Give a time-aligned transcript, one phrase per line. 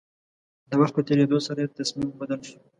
[0.69, 2.57] د وخت په تېرېدو سره يې تصميم بدل شو.